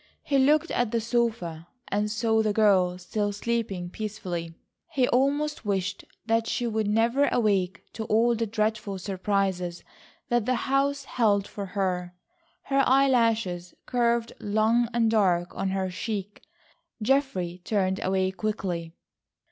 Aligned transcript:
He 0.23 0.39
looked 0.39 0.71
at 0.71 0.89
the 0.89 0.99
sofa 0.99 1.67
and 1.89 2.09
saw 2.09 2.41
the 2.41 2.53
girl 2.53 2.97
still 2.97 3.31
sleeping 3.31 3.91
peacefully. 3.91 4.55
He 4.89 5.07
almost 5.07 5.63
wished 5.63 6.03
that 6.25 6.47
she 6.47 6.65
would 6.65 6.87
never 6.87 7.27
awake 7.31 7.83
to 7.93 8.05
all 8.05 8.33
the 8.33 8.47
dreadful 8.47 8.97
surprises 8.97 9.83
that 10.29 10.47
the 10.47 10.55
house 10.65 11.03
held 11.03 11.45
for 11.47 11.67
her. 11.67 12.15
Her 12.63 12.81
eye 12.87 13.09
lashes 13.09 13.75
curved 13.85 14.33
long 14.39 14.87
and 14.91 15.11
dark 15.11 15.55
on 15.55 15.69
her 15.69 15.91
cheek. 15.91 16.41
Geoffrey 17.03 17.61
turned 17.63 18.03
away 18.03 18.31
quickly. 18.31 18.95